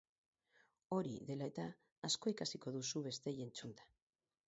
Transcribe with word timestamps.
Hori 0.95 1.11
dela 1.27 1.49
eta, 1.53 1.67
asko 2.11 2.35
ikasiko 2.35 2.77
duzu 2.81 3.07
besteei 3.11 3.39
entzunda. 3.49 3.91